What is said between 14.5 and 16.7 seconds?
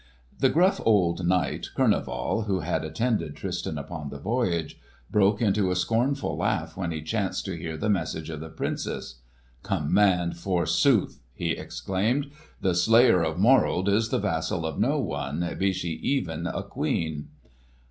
of no one, be she even a